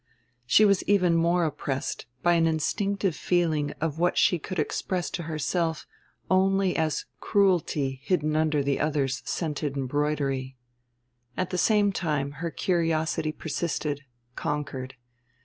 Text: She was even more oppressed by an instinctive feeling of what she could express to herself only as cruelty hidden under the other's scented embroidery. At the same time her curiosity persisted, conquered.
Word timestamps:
She 0.47 0.65
was 0.65 0.81
even 0.85 1.15
more 1.15 1.45
oppressed 1.45 2.07
by 2.23 2.33
an 2.33 2.47
instinctive 2.47 3.15
feeling 3.15 3.69
of 3.79 3.99
what 3.99 4.17
she 4.17 4.39
could 4.39 4.57
express 4.57 5.11
to 5.11 5.21
herself 5.29 5.85
only 6.27 6.75
as 6.75 7.05
cruelty 7.19 8.01
hidden 8.01 8.35
under 8.35 8.63
the 8.63 8.79
other's 8.79 9.21
scented 9.29 9.77
embroidery. 9.77 10.57
At 11.37 11.51
the 11.51 11.57
same 11.59 11.91
time 11.91 12.31
her 12.41 12.49
curiosity 12.49 13.31
persisted, 13.31 14.01
conquered. 14.35 14.95